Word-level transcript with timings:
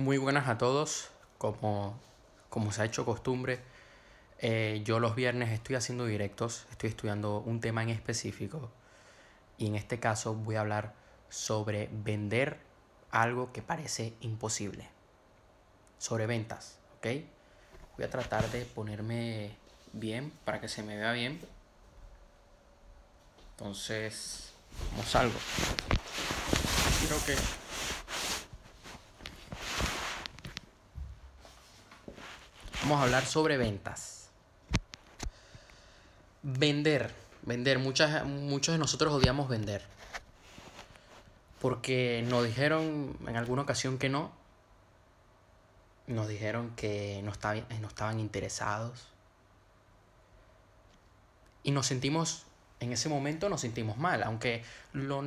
Muy 0.00 0.16
buenas 0.16 0.48
a 0.48 0.56
todos, 0.56 1.10
como, 1.36 1.94
como 2.48 2.72
se 2.72 2.80
ha 2.80 2.86
hecho 2.86 3.04
costumbre. 3.04 3.60
eh, 4.38 4.80
yo 4.82 4.98
los 4.98 5.14
viernes 5.14 5.50
estoy 5.50 5.76
haciendo 5.76 6.06
directos, 6.06 6.64
estoy 6.70 6.88
estudiando 6.88 7.40
un 7.40 7.60
tema 7.60 7.82
en 7.82 7.90
específico 7.90 8.70
y 9.58 9.66
en 9.66 9.74
este 9.74 10.00
caso 10.00 10.32
voy 10.32 10.56
a 10.56 10.60
hablar 10.62 10.94
sobre 11.28 11.90
vender 11.92 12.60
algo 13.10 13.52
que 13.52 13.60
parece 13.60 14.14
imposible. 14.22 14.88
Sobre 15.98 16.24
ventas, 16.26 16.78
¿ok? 16.96 17.06
Voy 17.98 18.06
a 18.06 18.08
tratar 18.08 18.50
de 18.50 18.64
ponerme 18.64 19.54
bien 19.92 20.32
para 20.46 20.62
que 20.62 20.68
se 20.68 20.82
me 20.82 20.96
vea 20.96 21.12
bien. 21.12 21.38
Entonces, 23.50 24.50
vamos 24.92 25.14
algo. 25.14 25.38
Creo 27.06 27.18
que 27.26 27.59
Vamos 32.82 33.00
a 33.00 33.02
hablar 33.04 33.24
sobre 33.26 33.56
ventas. 33.56 34.30
Vender. 36.42 37.12
Vender. 37.42 37.78
Muchas, 37.78 38.24
muchos 38.24 38.74
de 38.74 38.78
nosotros 38.78 39.12
odiamos 39.12 39.48
vender. 39.48 39.82
Porque 41.60 42.24
nos 42.26 42.44
dijeron 42.44 43.16
en 43.26 43.36
alguna 43.36 43.62
ocasión 43.62 43.98
que 43.98 44.08
no. 44.08 44.32
Nos 46.06 46.26
dijeron 46.28 46.70
que 46.74 47.20
no, 47.22 47.30
estaba- 47.30 47.60
no 47.80 47.88
estaban 47.88 48.18
interesados. 48.18 49.08
Y 51.62 51.72
nos 51.72 51.86
sentimos, 51.86 52.44
en 52.80 52.92
ese 52.92 53.10
momento 53.10 53.50
nos 53.50 53.60
sentimos 53.60 53.98
mal. 53.98 54.22
Aunque 54.22 54.64
lo, 54.94 55.22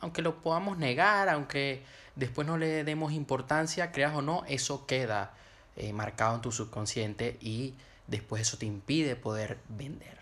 aunque 0.00 0.20
lo 0.20 0.42
podamos 0.42 0.76
negar, 0.76 1.30
aunque 1.30 1.82
después 2.14 2.46
no 2.46 2.58
le 2.58 2.84
demos 2.84 3.12
importancia, 3.12 3.90
creas 3.90 4.14
o 4.14 4.20
no, 4.20 4.44
eso 4.46 4.86
queda 4.86 5.32
eh, 5.80 5.92
marcado 5.92 6.34
en 6.34 6.40
tu 6.40 6.50
subconsciente 6.50 7.38
y 7.40 7.76
después 8.08 8.42
eso 8.42 8.58
te 8.58 8.66
impide 8.66 9.14
poder 9.14 9.60
vender. 9.68 10.18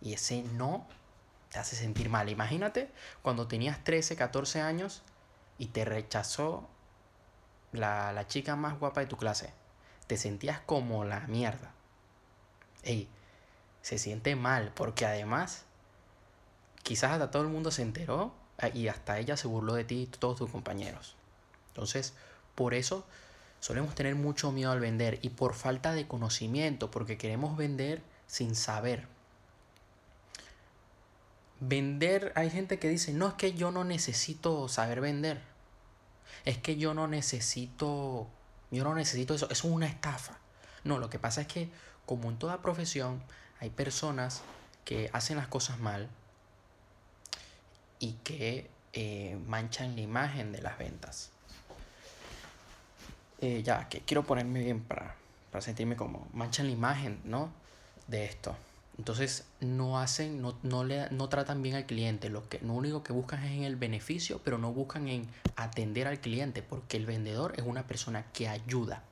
Y 0.00 0.12
ese 0.12 0.42
no 0.54 0.86
te 1.50 1.58
hace 1.58 1.74
sentir 1.74 2.08
mal. 2.08 2.28
Imagínate 2.28 2.92
cuando 3.22 3.48
tenías 3.48 3.82
13, 3.82 4.14
14 4.14 4.60
años 4.60 5.02
y 5.58 5.66
te 5.66 5.84
rechazó 5.84 6.68
la, 7.72 8.12
la 8.12 8.28
chica 8.28 8.54
más 8.54 8.78
guapa 8.78 9.00
de 9.00 9.08
tu 9.08 9.16
clase. 9.16 9.52
Te 10.06 10.16
sentías 10.16 10.60
como 10.60 11.04
la 11.04 11.26
mierda. 11.26 11.72
Ey, 12.84 13.08
se 13.82 13.98
siente 13.98 14.36
mal 14.36 14.70
porque 14.76 15.06
además 15.06 15.64
quizás 16.84 17.10
hasta 17.10 17.32
todo 17.32 17.42
el 17.42 17.48
mundo 17.48 17.72
se 17.72 17.82
enteró 17.82 18.32
eh, 18.58 18.70
y 18.74 18.86
hasta 18.86 19.18
ella 19.18 19.36
se 19.36 19.48
burló 19.48 19.74
de 19.74 19.82
ti 19.82 20.02
y 20.02 20.06
todos 20.06 20.38
tus 20.38 20.50
compañeros. 20.50 21.16
Entonces, 21.68 22.14
por 22.54 22.74
eso 22.74 23.04
solemos 23.60 23.94
tener 23.94 24.14
mucho 24.16 24.50
miedo 24.52 24.72
al 24.72 24.80
vender 24.80 25.18
y 25.22 25.30
por 25.30 25.54
falta 25.54 25.92
de 25.92 26.08
conocimiento, 26.08 26.90
porque 26.90 27.16
queremos 27.16 27.56
vender 27.56 28.02
sin 28.26 28.54
saber. 28.54 29.06
Vender, 31.60 32.32
hay 32.36 32.50
gente 32.50 32.78
que 32.78 32.88
dice, 32.88 33.12
no 33.12 33.28
es 33.28 33.34
que 33.34 33.52
yo 33.52 33.70
no 33.70 33.84
necesito 33.84 34.66
saber 34.68 35.02
vender, 35.02 35.42
es 36.46 36.56
que 36.56 36.76
yo 36.76 36.94
no 36.94 37.06
necesito, 37.06 38.26
yo 38.70 38.84
no 38.84 38.94
necesito 38.94 39.34
eso, 39.34 39.48
es 39.50 39.62
una 39.62 39.86
estafa. 39.86 40.38
No, 40.84 40.98
lo 40.98 41.10
que 41.10 41.18
pasa 41.18 41.42
es 41.42 41.46
que 41.46 41.68
como 42.06 42.30
en 42.30 42.38
toda 42.38 42.62
profesión 42.62 43.22
hay 43.60 43.68
personas 43.68 44.40
que 44.86 45.10
hacen 45.12 45.36
las 45.36 45.48
cosas 45.48 45.78
mal 45.78 46.08
y 47.98 48.12
que 48.24 48.70
eh, 48.94 49.38
manchan 49.46 49.94
la 49.94 50.00
imagen 50.00 50.50
de 50.50 50.62
las 50.62 50.78
ventas. 50.78 51.30
Eh, 53.40 53.62
ya, 53.62 53.88
que 53.88 54.00
quiero 54.00 54.24
ponerme 54.24 54.60
bien 54.62 54.80
para, 54.80 55.14
para 55.50 55.62
sentirme 55.62 55.96
como 55.96 56.28
manchan 56.32 56.66
la 56.66 56.72
imagen, 56.72 57.20
¿no? 57.24 57.50
De 58.06 58.24
esto. 58.24 58.54
Entonces 58.98 59.46
no 59.60 59.98
hacen, 59.98 60.42
no, 60.42 60.58
no, 60.62 60.84
le, 60.84 61.08
no 61.10 61.30
tratan 61.30 61.62
bien 61.62 61.74
al 61.74 61.86
cliente. 61.86 62.28
Lo, 62.28 62.48
que, 62.50 62.58
lo 62.58 62.74
único 62.74 63.02
que 63.02 63.14
buscan 63.14 63.42
es 63.42 63.52
en 63.52 63.62
el 63.62 63.76
beneficio, 63.76 64.42
pero 64.44 64.58
no 64.58 64.72
buscan 64.74 65.08
en 65.08 65.26
atender 65.56 66.06
al 66.06 66.20
cliente, 66.20 66.62
porque 66.62 66.98
el 66.98 67.06
vendedor 67.06 67.54
es 67.56 67.64
una 67.64 67.86
persona 67.86 68.26
que 68.34 68.48
ayuda. 68.48 69.02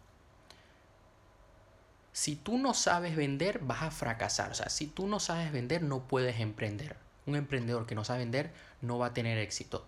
Si 2.13 2.37
tú 2.37 2.59
no 2.59 2.75
sabes 2.75 3.17
vender, 3.17 3.61
vas 3.61 3.83
a 3.83 3.91
fracasar. 3.91 4.51
O 4.51 4.55
sea, 4.55 4.69
si 4.69 4.89
tú 4.89 5.07
no 5.07 5.21
sabes 5.21 5.53
vender, 5.53 5.83
no 5.83 6.01
puedes 6.01 6.39
emprender. 6.39 6.97
Un 7.25 7.37
emprendedor 7.37 7.87
que 7.87 7.95
no 7.95 8.05
sabe 8.05 8.19
vender 8.19 8.51
no 8.83 8.99
va 8.99 9.07
a 9.07 9.15
tener 9.15 9.39
éxito. 9.39 9.87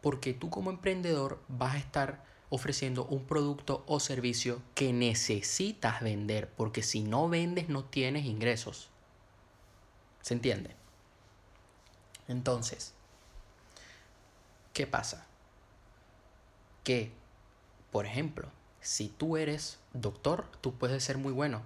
Porque 0.00 0.34
tú 0.34 0.50
como 0.50 0.70
emprendedor 0.70 1.42
vas 1.48 1.74
a 1.74 1.78
estar 1.78 2.24
ofreciendo 2.48 3.04
un 3.06 3.24
producto 3.24 3.84
o 3.86 4.00
servicio 4.00 4.60
que 4.74 4.92
necesitas 4.92 6.00
vender. 6.00 6.50
Porque 6.50 6.82
si 6.82 7.02
no 7.02 7.28
vendes, 7.28 7.68
no 7.68 7.84
tienes 7.84 8.24
ingresos. 8.24 8.90
¿Se 10.22 10.34
entiende? 10.34 10.74
Entonces, 12.28 12.92
¿qué 14.72 14.86
pasa? 14.86 15.26
Que, 16.84 17.12
por 17.90 18.06
ejemplo, 18.06 18.48
si 18.80 19.08
tú 19.08 19.36
eres 19.36 19.78
doctor, 19.92 20.46
tú 20.60 20.74
puedes 20.74 21.02
ser 21.02 21.18
muy 21.18 21.32
bueno, 21.32 21.62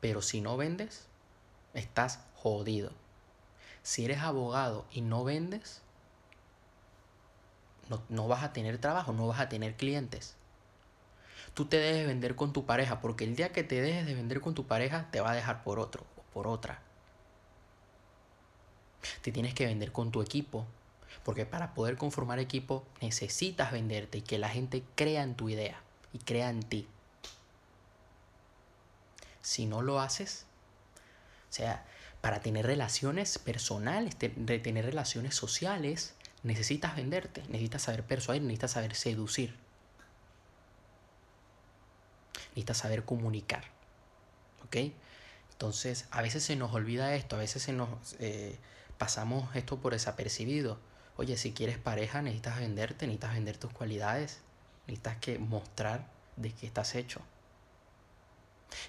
pero 0.00 0.22
si 0.22 0.40
no 0.40 0.56
vendes, 0.56 1.06
estás 1.74 2.20
jodido. 2.36 2.92
Si 3.82 4.04
eres 4.04 4.20
abogado 4.20 4.86
y 4.90 5.00
no 5.00 5.24
vendes, 5.24 5.82
no, 7.90 8.02
no, 8.08 8.28
vas 8.28 8.42
a 8.42 8.52
tener 8.54 8.78
trabajo, 8.78 9.12
no 9.12 9.26
vas 9.26 9.40
a 9.40 9.50
tener 9.50 9.76
clientes. 9.76 10.34
Tú 11.52 11.66
te 11.66 11.76
debes 11.76 12.06
vender 12.06 12.36
con 12.36 12.52
tu 12.52 12.64
pareja, 12.64 13.00
porque 13.00 13.24
el 13.24 13.36
día 13.36 13.52
que 13.52 13.64
te 13.64 13.82
dejes 13.82 14.06
de 14.06 14.14
vender 14.14 14.40
con 14.40 14.54
tu 14.54 14.66
pareja, 14.66 15.08
te 15.10 15.20
va 15.20 15.32
a 15.32 15.34
dejar 15.34 15.62
por 15.62 15.78
otro 15.78 16.06
o 16.16 16.22
por 16.32 16.46
otra. 16.46 16.80
Te 19.20 19.32
tienes 19.32 19.52
que 19.52 19.66
vender 19.66 19.92
con 19.92 20.10
tu 20.10 20.22
equipo, 20.22 20.64
porque 21.24 21.44
para 21.44 21.74
poder 21.74 21.96
conformar 21.96 22.38
equipo 22.38 22.86
necesitas 23.00 23.72
venderte 23.72 24.18
y 24.18 24.22
que 24.22 24.38
la 24.38 24.48
gente 24.48 24.82
crea 24.94 25.22
en 25.22 25.34
tu 25.34 25.48
idea 25.48 25.80
y 26.12 26.18
crea 26.18 26.48
en 26.48 26.62
ti. 26.62 26.86
Si 29.42 29.66
no 29.66 29.82
lo 29.82 30.00
haces, 30.00 30.46
o 31.48 31.52
sea, 31.52 31.84
para 32.20 32.40
tener 32.40 32.66
relaciones 32.66 33.38
personales, 33.38 34.16
te, 34.16 34.28
tener 34.28 34.84
relaciones 34.84 35.34
sociales, 35.34 36.14
necesitas 36.42 36.96
venderte, 36.96 37.42
necesitas 37.48 37.82
saber 37.82 38.04
persuadir, 38.04 38.42
necesitas 38.42 38.72
saber 38.72 38.94
seducir. 38.94 39.54
Necesitas 42.50 42.78
saber 42.78 43.04
comunicar. 43.04 43.64
¿Ok? 44.64 44.92
Entonces, 45.52 46.06
a 46.10 46.22
veces 46.22 46.42
se 46.42 46.56
nos 46.56 46.72
olvida 46.72 47.14
esto, 47.14 47.36
a 47.36 47.40
veces 47.40 47.62
se 47.62 47.72
nos 47.72 47.88
eh, 48.18 48.58
pasamos 48.98 49.54
esto 49.54 49.78
por 49.78 49.92
desapercibido. 49.92 50.78
Oye, 51.16 51.36
si 51.36 51.52
quieres 51.52 51.76
pareja, 51.76 52.22
necesitas 52.22 52.58
venderte, 52.58 53.06
necesitas 53.06 53.34
vender 53.34 53.58
tus 53.58 53.72
cualidades, 53.72 54.40
necesitas 54.86 55.18
que 55.18 55.38
mostrar 55.38 56.08
de 56.36 56.52
qué 56.52 56.66
estás 56.66 56.94
hecho. 56.94 57.20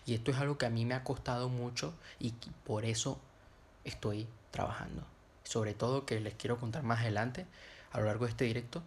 Y 0.05 0.13
esto 0.13 0.31
es 0.31 0.37
algo 0.37 0.57
que 0.57 0.65
a 0.65 0.69
mí 0.69 0.85
me 0.85 0.93
ha 0.93 1.03
costado 1.03 1.49
mucho 1.49 1.93
y 2.19 2.31
por 2.65 2.85
eso 2.85 3.19
estoy 3.83 4.27
trabajando. 4.51 5.05
Sobre 5.51 5.73
todo 5.73 6.05
que 6.05 6.21
les 6.21 6.33
quiero 6.35 6.57
contar 6.57 6.81
más 6.83 7.01
adelante, 7.01 7.45
a 7.91 7.99
lo 7.99 8.05
largo 8.05 8.23
de 8.23 8.31
este 8.31 8.45
directo, 8.45 8.81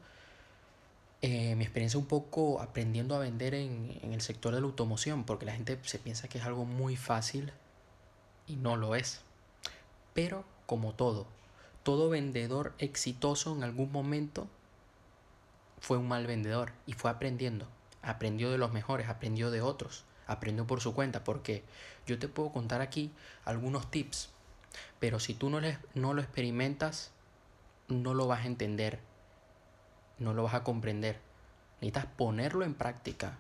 eh, 1.21 1.55
mi 1.57 1.65
experiencia 1.65 2.01
un 2.01 2.07
poco 2.07 2.63
aprendiendo 2.63 3.15
a 3.15 3.19
vender 3.19 3.55
en, 3.55 3.99
en 4.03 4.15
el 4.15 4.23
sector 4.23 4.55
de 4.55 4.63
la 4.63 4.67
automoción, 4.67 5.25
porque 5.25 5.45
la 5.45 5.53
gente 5.53 5.79
se 5.83 5.99
piensa 5.99 6.27
que 6.27 6.39
es 6.39 6.45
algo 6.45 6.65
muy 6.65 6.97
fácil 6.97 7.53
y 8.47 8.57
no 8.57 8.77
lo 8.77 8.95
es. 8.95 9.21
Pero 10.15 10.47
como 10.65 10.95
todo, 10.95 11.27
todo 11.83 12.09
vendedor 12.09 12.73
exitoso 12.79 13.55
en 13.55 13.63
algún 13.63 13.93
momento 13.93 14.49
fue 15.81 15.99
un 15.99 16.09
mal 16.09 16.27
vendedor 16.27 16.73
y 16.87 16.95
fue 16.95 17.11
aprendiendo. 17.11 17.69
Aprendió 18.01 18.51
de 18.51 18.57
los 18.57 18.73
mejores, 18.73 19.11
aprendió 19.11 19.51
de 19.51 19.61
otros, 19.61 20.05
aprendió 20.27 20.67
por 20.67 20.81
su 20.81 20.95
cuenta, 20.95 21.25
porque 21.25 21.63
yo 22.07 22.19
te 22.19 22.27
puedo 22.27 22.53
contar 22.53 22.81
aquí 22.81 23.11
algunos 23.45 23.91
tips, 23.91 24.31
pero 25.01 25.21
si 25.21 25.35
tú 25.35 25.51
no, 25.51 25.61
no 25.95 26.15
lo 26.15 26.23
experimentas, 26.23 27.11
no 27.89 28.15
lo 28.15 28.27
vas 28.27 28.45
a 28.45 28.47
entender, 28.47 29.01
no 30.19 30.35
lo 30.35 30.43
vas 30.43 30.55
a 30.55 30.65
comprender. 30.65 31.21
Necesitas 31.81 32.07
ponerlo 32.07 32.65
en 32.65 32.75
práctica. 32.75 33.37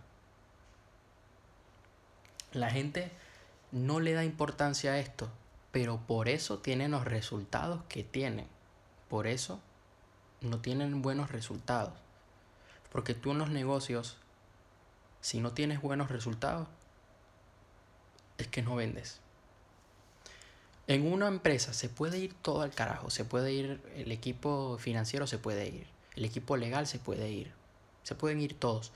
La 2.52 2.70
gente 2.70 3.10
no 3.72 4.00
le 4.00 4.12
da 4.12 4.25
importancia 4.25 4.92
a 4.92 4.98
esto, 4.98 5.28
pero 5.72 5.98
por 5.98 6.28
eso 6.28 6.58
tienen 6.58 6.92
los 6.92 7.04
resultados 7.04 7.82
que 7.88 8.04
tienen. 8.04 8.46
Por 9.08 9.26
eso 9.26 9.60
no 10.40 10.60
tienen 10.60 11.02
buenos 11.02 11.31
resultados. 11.31 11.94
Porque 12.92 13.14
tú 13.14 13.32
en 13.32 13.38
los 13.38 13.50
negocios, 13.50 14.19
si 15.20 15.40
no 15.40 15.52
tienes 15.52 15.81
buenos 15.81 16.10
resultados, 16.10 16.69
es 18.38 18.46
que 18.46 18.62
no 18.62 18.76
vendes. 18.76 19.20
En 20.86 21.10
una 21.10 21.28
empresa 21.28 21.72
se 21.72 21.88
puede 21.88 22.19
ir 22.19 22.34
todo 22.34 22.60
al 22.60 22.75
carajo, 22.75 23.08
se 23.08 23.25
puede 23.25 23.52
ir, 23.52 23.81
el 23.96 24.12
equipo 24.12 24.76
financiero 24.78 25.26
se 25.26 25.38
puede 25.38 25.66
ir, 25.66 25.86
el 26.14 26.26
equipo 26.26 26.58
legal 26.58 26.86
se 26.86 26.98
puede 26.98 27.31
ir, 27.31 27.52
se 28.02 28.14
pueden 28.14 28.40
ir 28.40 28.58
todos, 28.58 28.92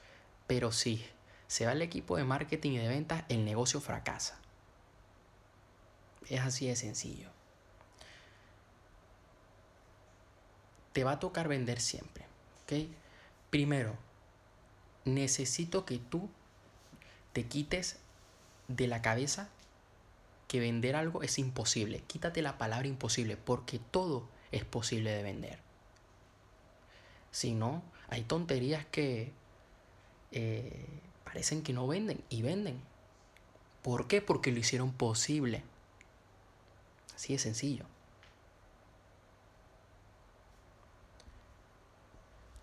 pero 0.46 0.70
si 0.70 1.02
se 1.46 1.64
va 1.64 1.72
el 1.72 1.80
equipo 1.80 2.18
de 2.18 2.24
marketing 2.24 2.72
y 2.72 2.78
de 2.78 2.88
ventas, 2.88 3.24
el 3.30 3.44
negocio 3.44 3.80
fracasa. 3.80 4.38
Es 6.28 6.40
así 6.40 6.66
de 6.66 6.76
sencillo. 6.76 7.30
Te 10.92 11.04
va 11.04 11.12
a 11.12 11.20
tocar 11.20 11.48
vender 11.48 11.80
siempre, 11.80 12.26
¿ok? 12.64 12.86
Primero, 13.48 13.96
necesito 15.06 15.86
que 15.86 15.98
tú 15.98 16.28
te 17.32 17.46
quites 17.46 17.96
de 18.68 18.88
la 18.88 19.00
cabeza 19.00 19.48
que 20.48 20.60
vender 20.60 20.96
algo 20.96 21.22
es 21.22 21.38
imposible. 21.38 22.02
Quítate 22.06 22.42
la 22.42 22.58
palabra 22.58 22.88
imposible 22.88 23.36
porque 23.36 23.78
todo 23.78 24.26
es 24.50 24.64
posible 24.64 25.10
de 25.10 25.22
vender. 25.22 25.58
Si 27.30 27.54
no, 27.54 27.82
hay 28.08 28.22
tonterías 28.22 28.84
que 28.86 29.32
eh, 30.32 30.86
parecen 31.24 31.62
que 31.62 31.74
no 31.74 31.86
venden 31.86 32.24
y 32.30 32.42
venden. 32.42 32.80
¿Por 33.82 34.08
qué? 34.08 34.22
Porque 34.22 34.50
lo 34.50 34.58
hicieron 34.58 34.92
posible. 34.92 35.62
Así 37.14 37.34
de 37.34 37.38
sencillo. 37.38 37.84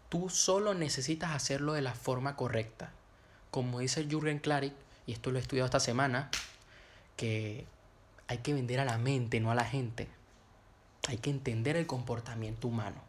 Tú 0.10 0.30
solo 0.30 0.74
necesitas 0.74 1.32
hacerlo 1.32 1.74
de 1.74 1.82
la 1.82 1.94
forma 1.94 2.36
correcta. 2.36 2.92
Como 3.52 3.80
dice 3.80 4.08
Jürgen 4.08 4.40
Klarik, 4.40 4.74
y 5.06 5.14
esto 5.14 5.30
lo 5.30 5.38
he 5.38 5.42
estudiado 5.42 5.66
esta 5.66 5.80
semana, 5.80 6.30
que 7.16 7.66
hay 8.27 8.39
que 8.39 8.54
vender 8.54 8.80
a 8.80 8.86
la 8.86 8.98
mente, 8.98 9.39
no 9.39 9.51
a 9.51 9.56
la 9.56 9.66
gente. 9.66 10.07
Hay 11.07 11.18
que 11.18 11.30
entender 11.30 11.75
el 11.75 11.86
comportamiento 11.86 12.68
humano. 12.68 13.01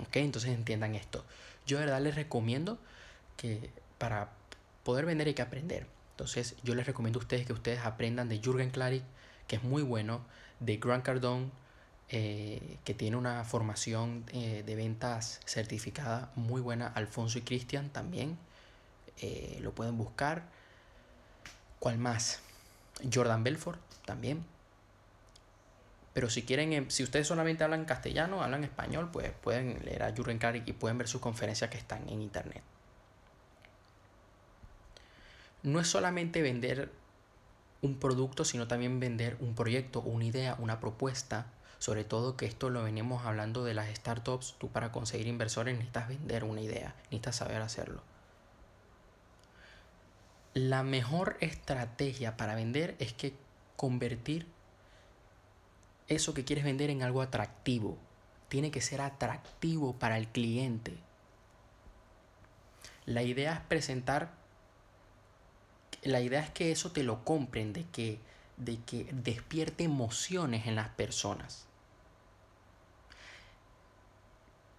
¿Ok? 0.00 0.16
Entonces 0.16 0.50
entiendan 0.50 0.94
esto. 0.94 1.24
Yo 1.66 1.78
de 1.78 1.84
verdad 1.84 2.00
les 2.00 2.14
recomiendo 2.14 2.78
que 3.36 3.70
para 3.98 4.30
poder 4.82 5.06
vender 5.06 5.28
hay 5.28 5.34
que 5.34 5.42
aprender. 5.42 5.86
Entonces 6.12 6.56
yo 6.64 6.74
les 6.74 6.86
recomiendo 6.86 7.18
a 7.18 7.22
ustedes 7.22 7.46
que 7.46 7.52
ustedes 7.52 7.80
aprendan 7.80 8.28
de 8.28 8.40
Jürgen 8.40 8.70
Klarik, 8.70 9.04
que 9.46 9.56
es 9.56 9.62
muy 9.62 9.82
bueno, 9.82 10.22
de 10.58 10.76
Grant 10.76 11.04
Cardone, 11.04 11.50
eh, 12.08 12.78
que 12.84 12.92
tiene 12.92 13.16
una 13.16 13.44
formación 13.44 14.24
eh, 14.32 14.64
de 14.66 14.74
ventas 14.74 15.40
certificada 15.44 16.32
muy 16.34 16.60
buena, 16.60 16.88
Alfonso 16.88 17.38
y 17.38 17.42
Cristian 17.42 17.88
también, 17.90 18.36
eh, 19.20 19.58
lo 19.62 19.72
pueden 19.74 19.96
buscar. 19.96 20.44
¿Cuál 21.80 21.98
más? 21.98 22.40
Jordan 23.12 23.42
Belfort 23.42 23.80
también. 24.04 24.44
Pero 26.12 26.28
si 26.28 26.42
quieren, 26.42 26.74
em, 26.74 26.90
si 26.90 27.02
ustedes 27.02 27.26
solamente 27.26 27.64
hablan 27.64 27.86
castellano, 27.86 28.42
hablan 28.42 28.64
español, 28.64 29.10
pues 29.10 29.32
pueden 29.40 29.82
leer 29.84 30.02
a 30.02 30.12
Jürgen 30.12 30.38
Klarik 30.38 30.68
y 30.68 30.74
pueden 30.74 30.98
ver 30.98 31.08
sus 31.08 31.22
conferencias 31.22 31.70
que 31.70 31.78
están 31.78 32.06
en 32.10 32.20
internet. 32.20 32.62
No 35.62 35.80
es 35.80 35.88
solamente 35.88 36.42
vender 36.42 36.90
un 37.80 37.98
producto, 37.98 38.44
sino 38.44 38.68
también 38.68 39.00
vender 39.00 39.38
un 39.40 39.54
proyecto, 39.54 40.02
una 40.02 40.24
idea, 40.24 40.56
una 40.58 40.80
propuesta. 40.80 41.46
Sobre 41.78 42.04
todo 42.04 42.36
que 42.36 42.44
esto 42.44 42.68
lo 42.68 42.82
venimos 42.82 43.24
hablando 43.24 43.64
de 43.64 43.72
las 43.72 43.88
startups. 43.88 44.56
Tú 44.58 44.68
para 44.68 44.92
conseguir 44.92 45.28
inversores 45.28 45.74
necesitas 45.74 46.08
vender 46.08 46.44
una 46.44 46.60
idea, 46.60 46.94
necesitas 47.04 47.36
saber 47.36 47.62
hacerlo. 47.62 48.02
La 50.54 50.82
mejor 50.82 51.36
estrategia 51.40 52.36
para 52.36 52.56
vender 52.56 52.96
es 52.98 53.12
que 53.12 53.34
convertir 53.76 54.48
eso 56.08 56.34
que 56.34 56.44
quieres 56.44 56.64
vender 56.64 56.90
en 56.90 57.04
algo 57.04 57.22
atractivo. 57.22 57.96
Tiene 58.48 58.72
que 58.72 58.80
ser 58.80 59.00
atractivo 59.00 59.94
para 59.94 60.18
el 60.18 60.26
cliente. 60.26 60.98
La 63.06 63.22
idea 63.22 63.54
es 63.54 63.60
presentar, 63.60 64.32
la 66.02 66.20
idea 66.20 66.40
es 66.40 66.50
que 66.50 66.72
eso 66.72 66.90
te 66.90 67.04
lo 67.04 67.24
compren, 67.24 67.72
de 67.72 67.84
que, 67.84 68.18
de 68.56 68.80
que 68.82 69.04
despierte 69.12 69.84
emociones 69.84 70.66
en 70.66 70.74
las 70.74 70.88
personas. 70.88 71.66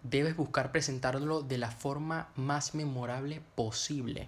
Debes 0.04 0.36
buscar 0.36 0.74
presentarlo 0.74 1.44
de 1.44 1.58
la 1.58 1.72
forma 1.72 2.30
más 2.36 2.76
memorable 2.76 3.42
posible. 3.56 4.28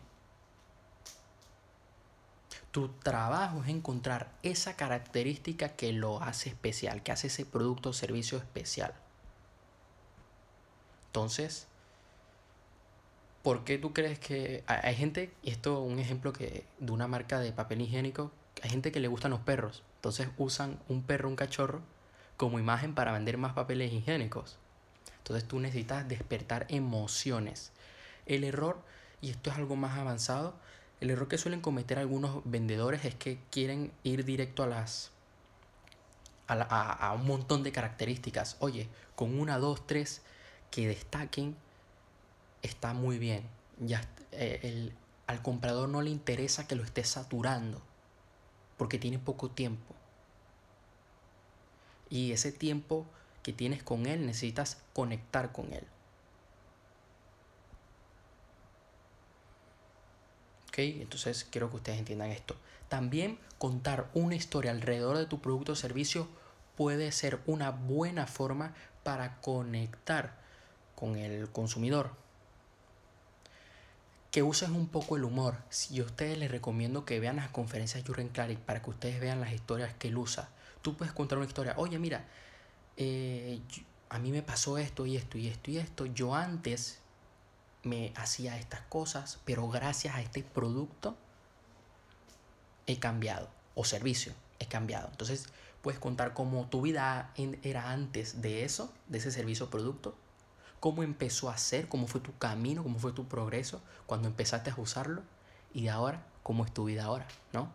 Tu 2.73 2.89
trabajo 2.89 3.61
es 3.63 3.69
encontrar 3.69 4.33
esa 4.41 4.75
característica 4.75 5.69
que 5.69 5.93
lo 5.93 6.21
hace 6.21 6.49
especial, 6.49 7.03
que 7.03 7.11
hace 7.11 7.27
ese 7.27 7.45
producto 7.45 7.89
o 7.89 7.93
servicio 7.93 8.39
especial. 8.39 8.93
Entonces, 11.05 11.67
¿por 13.43 13.63
qué 13.63 13.77
tú 13.77 13.93
crees 13.93 14.17
que 14.17 14.63
hay 14.65 14.95
gente, 14.95 15.31
y 15.43 15.51
esto 15.51 15.85
es 15.85 15.91
un 15.93 15.99
ejemplo 15.99 16.33
que 16.33 16.65
de 16.79 16.91
una 16.91 17.07
marca 17.07 17.39
de 17.39 17.51
papel 17.51 17.81
higiénico, 17.81 18.31
hay 18.63 18.71
gente 18.71 18.91
que 18.91 18.99
le 18.99 19.07
gustan 19.07 19.29
los 19.29 19.41
perros, 19.41 19.83
entonces 19.97 20.29
usan 20.37 20.79
un 20.89 21.03
perro, 21.03 21.29
un 21.29 21.35
cachorro 21.35 21.81
como 22.37 22.57
imagen 22.57 22.95
para 22.95 23.11
vender 23.11 23.37
más 23.37 23.53
papeles 23.53 23.93
higiénicos. 23.93 24.57
Entonces 25.19 25.47
tú 25.47 25.59
necesitas 25.59 26.07
despertar 26.07 26.65
emociones. 26.69 27.71
El 28.25 28.43
error, 28.43 28.81
y 29.21 29.29
esto 29.29 29.51
es 29.51 29.57
algo 29.57 29.75
más 29.75 29.99
avanzado, 29.99 30.55
el 31.03 31.09
error 31.09 31.27
que 31.27 31.38
suelen 31.38 31.59
cometer 31.59 32.00
algunos 32.00 32.41
vendedores 32.45 33.03
es 33.03 33.13
que 33.13 33.38
quieren 33.51 33.91
ir 34.03 34.23
directo 34.23 34.63
a 34.63 34.67
las 34.67 35.11
a, 36.47 37.13
un 37.13 37.27
montón 37.27 37.61
de 37.61 37.73
características. 37.73 38.55
Oye, 38.59 38.88
con 39.13 39.38
una, 39.38 39.57
dos, 39.57 39.85
tres 39.85 40.21
que 40.71 40.88
destaquen 40.88 41.57
está 42.61 42.94
muy 42.94 43.19
bien. 43.19 43.44
Ya 43.79 44.01
eh, 44.31 44.94
al 45.27 45.41
comprador 45.41 45.89
no 45.89 46.01
le 46.01 46.09
interesa 46.09 46.67
que 46.67 46.75
lo 46.75 46.85
esté 46.85 47.03
saturando 47.03 47.81
porque 48.77 48.97
tiene 48.97 49.19
poco 49.19 49.50
tiempo. 49.50 49.94
Y 52.09 52.31
ese 52.31 52.53
tiempo 52.53 53.05
que 53.41 53.51
tienes 53.51 53.83
con 53.83 54.05
él 54.05 54.25
necesitas 54.25 54.77
conectar 54.94 55.51
con 55.51 55.73
él. 55.73 55.85
Entonces 60.75 61.45
quiero 61.49 61.69
que 61.69 61.77
ustedes 61.77 61.99
entiendan 61.99 62.31
esto. 62.31 62.55
También 62.89 63.39
contar 63.57 64.09
una 64.13 64.35
historia 64.35 64.71
alrededor 64.71 65.17
de 65.17 65.25
tu 65.25 65.39
producto 65.39 65.73
o 65.73 65.75
servicio 65.75 66.27
puede 66.75 67.12
ser 67.12 67.39
una 67.45 67.71
buena 67.71 68.27
forma 68.27 68.74
para 69.03 69.39
conectar 69.41 70.36
con 70.95 71.17
el 71.17 71.50
consumidor. 71.50 72.12
Que 74.31 74.41
uses 74.41 74.69
un 74.69 74.88
poco 74.88 75.15
el 75.15 75.24
humor. 75.24 75.57
Si 75.69 76.00
a 76.00 76.03
ustedes 76.03 76.38
les 76.38 76.50
recomiendo 76.50 77.05
que 77.05 77.19
vean 77.19 77.36
las 77.36 77.50
conferencias 77.50 78.03
de 78.03 78.07
Jurgen 78.07 78.29
Klarik 78.29 78.59
para 78.59 78.81
que 78.81 78.89
ustedes 78.89 79.19
vean 79.19 79.41
las 79.41 79.53
historias 79.53 79.93
que 79.93 80.07
él 80.07 80.17
usa. 80.17 80.50
Tú 80.81 80.98
puedes 80.98 81.13
contar 81.13 81.38
una 81.38 81.48
historia. 81.48 81.75
Oye, 81.77 82.00
mira, 82.00 82.25
eh, 82.98 83.62
a 84.09 84.17
mí 84.17 84.31
me 84.31 84.41
pasó 84.41 84.77
esto 84.79 85.05
y 85.05 85.17
esto 85.17 85.38
y 85.38 85.48
esto 85.48 85.69
y 85.69 85.77
esto. 85.77 86.05
Yo 86.07 86.33
antes 86.33 87.02
me 87.83 88.13
hacía 88.15 88.57
estas 88.57 88.81
cosas, 88.81 89.39
pero 89.45 89.67
gracias 89.69 90.15
a 90.15 90.21
este 90.21 90.43
producto 90.43 91.15
he 92.85 92.99
cambiado, 92.99 93.49
o 93.75 93.85
servicio, 93.85 94.33
he 94.59 94.67
cambiado. 94.67 95.09
Entonces, 95.09 95.47
puedes 95.81 95.99
contar 95.99 96.33
cómo 96.33 96.67
tu 96.67 96.81
vida 96.81 97.33
era 97.61 97.91
antes 97.91 98.41
de 98.41 98.63
eso, 98.63 98.91
de 99.07 99.17
ese 99.17 99.31
servicio 99.31 99.65
o 99.65 99.69
producto, 99.69 100.15
cómo 100.79 101.03
empezó 101.03 101.49
a 101.49 101.57
ser, 101.57 101.87
cómo 101.87 102.07
fue 102.07 102.21
tu 102.21 102.37
camino, 102.37 102.83
cómo 102.83 102.99
fue 102.99 103.11
tu 103.11 103.27
progreso 103.27 103.81
cuando 104.05 104.27
empezaste 104.27 104.69
a 104.69 104.75
usarlo 104.77 105.21
y 105.73 105.87
ahora, 105.87 106.25
cómo 106.43 106.65
es 106.65 106.73
tu 106.73 106.85
vida 106.85 107.05
ahora, 107.05 107.27
¿no? 107.51 107.71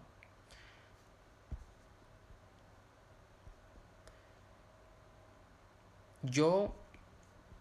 Yo 6.23 6.75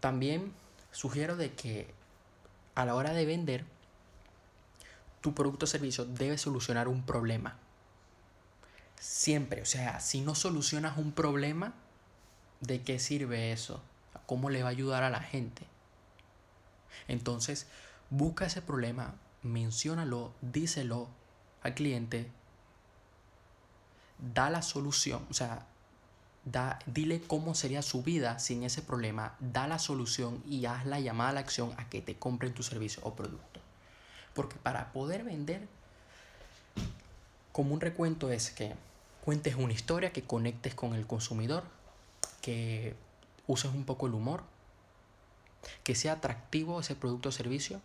también 0.00 0.52
sugiero 0.90 1.36
de 1.36 1.54
que 1.54 1.94
a 2.78 2.84
la 2.84 2.94
hora 2.94 3.12
de 3.12 3.26
vender, 3.26 3.64
tu 5.20 5.34
producto 5.34 5.64
o 5.64 5.66
servicio 5.66 6.04
debe 6.04 6.38
solucionar 6.38 6.86
un 6.86 7.02
problema. 7.02 7.56
Siempre, 9.00 9.62
o 9.62 9.66
sea, 9.66 9.98
si 9.98 10.20
no 10.20 10.36
solucionas 10.36 10.96
un 10.96 11.10
problema, 11.10 11.74
¿de 12.60 12.82
qué 12.82 13.00
sirve 13.00 13.50
eso? 13.50 13.82
¿Cómo 14.26 14.48
le 14.48 14.62
va 14.62 14.68
a 14.68 14.70
ayudar 14.70 15.02
a 15.02 15.10
la 15.10 15.18
gente? 15.18 15.66
Entonces, 17.08 17.66
busca 18.10 18.46
ese 18.46 18.62
problema, 18.62 19.16
menciónalo, 19.42 20.32
díselo 20.40 21.08
al 21.64 21.74
cliente, 21.74 22.30
da 24.18 24.50
la 24.50 24.62
solución, 24.62 25.26
o 25.30 25.34
sea, 25.34 25.66
Da, 26.50 26.78
dile 26.86 27.20
cómo 27.20 27.54
sería 27.54 27.82
su 27.82 28.02
vida 28.02 28.38
sin 28.38 28.62
ese 28.62 28.80
problema, 28.80 29.34
da 29.38 29.66
la 29.66 29.78
solución 29.78 30.42
y 30.48 30.64
haz 30.64 30.86
la 30.86 30.98
llamada 30.98 31.30
a 31.30 31.32
la 31.34 31.40
acción 31.40 31.74
a 31.76 31.90
que 31.90 32.00
te 32.00 32.14
compren 32.16 32.54
tu 32.54 32.62
servicio 32.62 33.02
o 33.04 33.14
producto. 33.14 33.60
Porque 34.34 34.56
para 34.56 34.92
poder 34.92 35.24
vender, 35.24 35.68
como 37.52 37.74
un 37.74 37.80
recuento 37.80 38.30
es 38.30 38.50
que 38.50 38.74
cuentes 39.24 39.56
una 39.56 39.74
historia, 39.74 40.12
que 40.12 40.22
conectes 40.22 40.74
con 40.74 40.94
el 40.94 41.06
consumidor, 41.06 41.64
que 42.40 42.94
uses 43.46 43.70
un 43.72 43.84
poco 43.84 44.06
el 44.06 44.14
humor, 44.14 44.42
que 45.84 45.94
sea 45.94 46.12
atractivo 46.12 46.80
ese 46.80 46.94
producto 46.94 47.28
o 47.28 47.32
servicio 47.32 47.82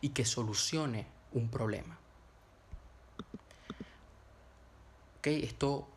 y 0.00 0.10
que 0.10 0.24
solucione 0.24 1.06
un 1.32 1.48
problema. 1.48 1.98
Ok, 5.18 5.26
esto 5.26 5.88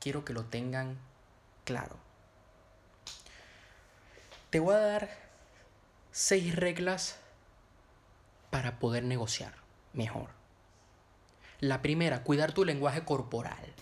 quiero 0.00 0.24
que 0.24 0.32
lo 0.32 0.44
tengan 0.44 0.98
claro. 1.64 1.96
Te 4.50 4.58
voy 4.58 4.74
a 4.74 4.78
dar 4.78 5.10
seis 6.10 6.56
reglas 6.56 7.18
para 8.50 8.80
poder 8.80 9.04
negociar 9.04 9.54
mejor. 9.92 10.30
La 11.60 11.82
primera, 11.82 12.24
cuidar 12.24 12.52
tu 12.52 12.64
lenguaje 12.64 13.04
corporal. 13.04 13.74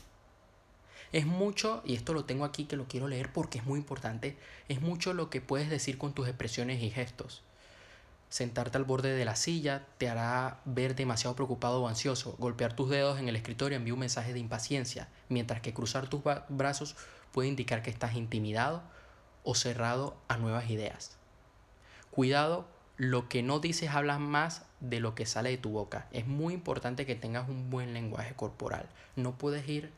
Es 1.13 1.25
mucho, 1.25 1.81
y 1.87 1.95
esto 1.95 2.13
lo 2.13 2.27
tengo 2.27 2.45
aquí 2.45 2.67
que 2.67 2.77
lo 2.77 2.87
quiero 2.87 3.09
leer 3.09 3.33
porque 3.33 3.59
es 3.59 3.65
muy 3.65 3.79
importante, 3.79 4.37
es 4.69 4.83
mucho 4.83 5.15
lo 5.15 5.31
que 5.31 5.41
puedes 5.41 5.71
decir 5.71 5.97
con 5.97 6.13
tus 6.13 6.29
expresiones 6.29 6.83
y 6.83 6.91
gestos. 6.91 7.43
Sentarte 8.29 8.77
al 8.77 8.85
borde 8.85 9.15
de 9.15 9.25
la 9.25 9.37
silla 9.37 9.87
te 9.97 10.09
hará 10.09 10.61
ver 10.67 10.95
demasiado 10.95 11.35
preocupado 11.35 11.83
o 11.83 11.89
ansioso. 11.89 12.37
Golpear 12.39 12.77
tus 12.77 12.91
dedos 12.91 13.19
en 13.19 13.29
el 13.29 13.37
escritorio 13.37 13.77
envía 13.77 13.95
un 13.95 14.01
mensaje 14.01 14.33
de 14.35 14.39
impaciencia, 14.39 15.09
mientras 15.29 15.61
que 15.61 15.73
cruzar 15.73 16.09
tus 16.09 16.21
brazos 16.49 16.97
puede 17.33 17.49
indicar 17.49 17.83
que 17.83 17.91
estás 17.91 18.15
intimidado 18.15 18.83
o 19.45 19.55
cerrado 19.55 20.17
a 20.29 20.37
nuevas 20.37 20.69
ideas. 20.69 21.17
Cuidado, 22.11 22.67
lo 22.99 23.29
que 23.29 23.43
no 23.43 23.61
dices 23.61 23.91
habla 23.91 24.19
más 24.19 24.63
de 24.81 25.01
lo 25.01 25.15
que 25.15 25.25
sale 25.25 25.51
de 25.51 25.59
tu 25.59 25.71
boca. 25.71 26.07
Es 26.11 26.27
muy 26.27 26.53
importante 26.53 27.07
que 27.07 27.15
tengas 27.15 27.49
un 27.49 27.71
buen 27.71 27.95
lenguaje 27.95 28.35
corporal. 28.35 28.89
No 29.17 29.39
puedes 29.39 29.67
ir 29.69 29.91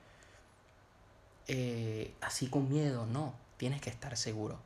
eh, 1.49 2.15
así 2.21 2.47
con 2.47 2.69
miedo, 2.69 3.07
no, 3.07 3.35
tienes 3.57 3.81
que 3.81 3.91
estar 3.91 4.17
seguro. 4.17 4.59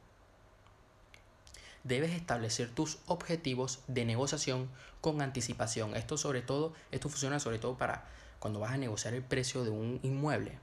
Debes 1.84 2.12
establecer 2.12 2.70
tus 2.70 2.98
objetivos 3.06 3.80
de 3.86 4.04
negociación 4.04 4.70
con 5.00 5.20
anticipación. 5.20 5.94
Esto 5.94 6.16
sobre 6.16 6.42
todo, 6.42 6.72
esto 6.90 7.08
funciona 7.08 7.38
sobre 7.38 7.58
todo 7.58 7.76
para 7.76 8.06
cuando 8.38 8.60
vas 8.60 8.72
a 8.72 8.78
negociar 8.78 9.14
el 9.14 9.22
precio 9.22 9.64
de 9.64 9.70
un 9.70 10.00
inmueble, 10.02 10.58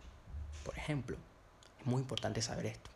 por 0.66 0.78
ejemplo. 0.78 1.18
Es 1.80 1.86
muy 1.86 2.01
importante 2.01 2.42
saber 2.42 2.66
esto. 2.66 2.90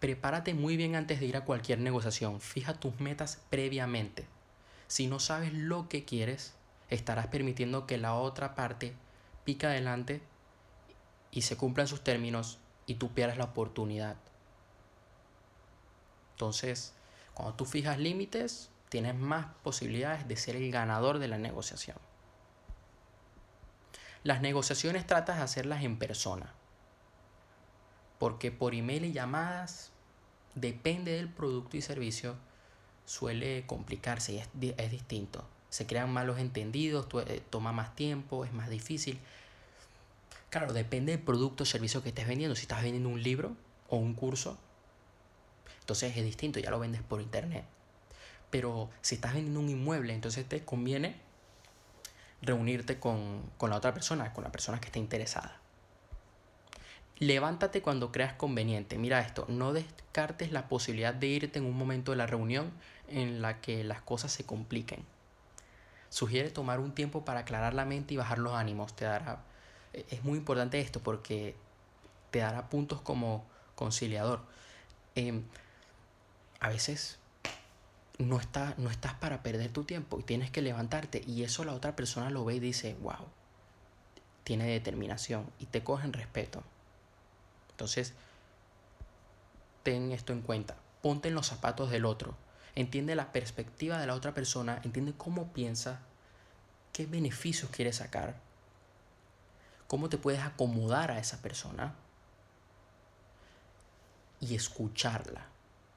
Prepárate 0.00 0.52
muy 0.52 0.76
bien 0.76 0.96
antes 0.96 1.20
de 1.20 1.26
ir 1.26 1.36
a 1.36 1.44
cualquier 1.44 1.78
negociación. 1.78 2.40
Fija 2.40 2.74
tus 2.74 2.98
metas 2.98 3.40
previamente. 3.50 4.26
Si 4.88 5.06
no 5.06 5.20
sabes 5.20 5.52
lo 5.52 5.88
que 5.88 6.04
quieres, 6.04 6.54
estarás 6.90 7.28
permitiendo 7.28 7.86
que 7.86 7.98
la 7.98 8.14
otra 8.14 8.54
parte 8.56 8.94
pique 9.44 9.66
adelante 9.66 10.20
y 11.30 11.42
se 11.42 11.56
cumplan 11.56 11.86
sus 11.86 12.02
términos 12.02 12.58
y 12.86 12.96
tú 12.96 13.12
pierdas 13.12 13.38
la 13.38 13.44
oportunidad. 13.44 14.16
Entonces, 16.32 16.94
cuando 17.34 17.54
tú 17.54 17.64
fijas 17.64 17.98
límites, 17.98 18.70
tienes 18.88 19.14
más 19.14 19.46
posibilidades 19.62 20.28
de 20.28 20.36
ser 20.36 20.56
el 20.56 20.70
ganador 20.70 21.18
de 21.18 21.28
la 21.28 21.38
negociación. 21.38 21.96
Las 24.22 24.40
negociaciones 24.40 25.06
tratas 25.06 25.38
de 25.38 25.42
hacerlas 25.42 25.82
en 25.82 25.98
persona, 25.98 26.52
porque 28.18 28.52
por 28.52 28.74
email 28.74 29.04
y 29.04 29.12
llamadas, 29.12 29.90
depende 30.54 31.12
del 31.12 31.28
producto 31.28 31.76
y 31.76 31.82
servicio, 31.82 32.36
suele 33.04 33.64
complicarse 33.66 34.34
y 34.34 34.38
es, 34.38 34.48
es 34.76 34.90
distinto. 34.90 35.44
Se 35.70 35.86
crean 35.86 36.12
malos 36.12 36.38
entendidos, 36.38 37.06
eh, 37.26 37.42
toma 37.48 37.72
más 37.72 37.96
tiempo, 37.96 38.44
es 38.44 38.52
más 38.52 38.68
difícil. 38.68 39.18
Claro, 40.50 40.72
depende 40.74 41.12
del 41.12 41.24
producto 41.24 41.62
o 41.62 41.66
servicio 41.66 42.02
que 42.02 42.10
estés 42.10 42.28
vendiendo. 42.28 42.54
Si 42.54 42.62
estás 42.62 42.82
vendiendo 42.82 43.08
un 43.08 43.22
libro 43.22 43.56
o 43.88 43.96
un 43.96 44.12
curso, 44.12 44.58
entonces 45.80 46.16
es 46.16 46.24
distinto, 46.24 46.58
ya 46.58 46.70
lo 46.70 46.78
vendes 46.78 47.02
por 47.02 47.20
internet. 47.20 47.64
Pero 48.50 48.90
si 49.00 49.16
estás 49.16 49.34
vendiendo 49.34 49.60
un 49.60 49.68
inmueble, 49.68 50.14
entonces 50.14 50.46
te 50.48 50.64
conviene 50.64 51.16
reunirte 52.42 52.98
con, 52.98 53.42
con 53.56 53.70
la 53.70 53.76
otra 53.76 53.94
persona, 53.94 54.32
con 54.32 54.44
la 54.44 54.52
persona 54.52 54.80
que 54.80 54.86
esté 54.86 54.98
interesada. 54.98 55.60
Levántate 57.18 57.82
cuando 57.82 58.10
creas 58.10 58.34
conveniente. 58.34 58.98
Mira 58.98 59.20
esto, 59.20 59.46
no 59.48 59.72
descartes 59.72 60.50
la 60.52 60.68
posibilidad 60.68 61.14
de 61.14 61.28
irte 61.28 61.58
en 61.58 61.66
un 61.66 61.76
momento 61.76 62.10
de 62.10 62.16
la 62.16 62.26
reunión 62.26 62.72
en 63.08 63.42
la 63.42 63.60
que 63.60 63.84
las 63.84 64.02
cosas 64.02 64.32
se 64.32 64.44
compliquen. 64.44 65.04
Sugiere 66.08 66.50
tomar 66.50 66.80
un 66.80 66.92
tiempo 66.92 67.24
para 67.24 67.40
aclarar 67.40 67.74
la 67.74 67.84
mente 67.84 68.14
y 68.14 68.16
bajar 68.16 68.38
los 68.38 68.54
ánimos. 68.54 68.94
Te 68.94 69.04
dará 69.04 69.44
es 69.92 70.24
muy 70.24 70.38
importante 70.38 70.80
esto 70.80 71.00
porque 71.00 71.54
te 72.30 72.40
dará 72.40 72.68
puntos 72.68 73.00
como 73.00 73.44
conciliador. 73.74 74.40
Em, 75.14 75.44
a 76.60 76.68
veces 76.68 77.18
no, 78.18 78.38
está, 78.38 78.74
no 78.78 78.90
estás 78.90 79.14
para 79.14 79.42
perder 79.42 79.70
tu 79.72 79.84
tiempo 79.84 80.18
y 80.18 80.22
tienes 80.22 80.50
que 80.50 80.62
levantarte 80.62 81.22
y 81.26 81.42
eso 81.42 81.64
la 81.64 81.74
otra 81.74 81.96
persona 81.96 82.30
lo 82.30 82.44
ve 82.44 82.54
y 82.54 82.60
dice, 82.60 82.96
wow, 83.00 83.26
tiene 84.44 84.66
determinación 84.66 85.50
y 85.58 85.66
te 85.66 85.82
cogen 85.82 86.12
respeto. 86.12 86.62
Entonces, 87.70 88.14
ten 89.82 90.12
esto 90.12 90.32
en 90.32 90.42
cuenta. 90.42 90.76
Ponte 91.02 91.28
en 91.28 91.34
los 91.34 91.46
zapatos 91.46 91.90
del 91.90 92.04
otro. 92.04 92.36
Entiende 92.74 93.14
la 93.14 93.32
perspectiva 93.32 93.98
de 93.98 94.06
la 94.06 94.14
otra 94.14 94.34
persona. 94.34 94.80
Entiende 94.84 95.14
cómo 95.16 95.52
piensa. 95.52 96.00
Qué 96.92 97.06
beneficios 97.06 97.70
quiere 97.70 97.92
sacar 97.92 98.36
cómo 99.92 100.08
te 100.08 100.16
puedes 100.16 100.40
acomodar 100.40 101.10
a 101.10 101.18
esa 101.18 101.42
persona 101.42 101.94
y 104.42 104.56
escucharla. 104.56 105.46